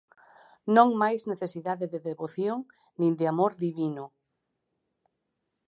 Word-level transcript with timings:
Non 0.75 0.89
máis 1.01 1.21
necesidade 1.31 1.85
de 1.93 1.99
devoción 2.09 2.57
nin 2.99 3.11
de 3.19 3.25
amor 3.33 3.51
divino. 3.65 4.05